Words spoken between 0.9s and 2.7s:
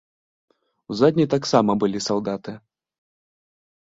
У задняй таксама былі салдаты.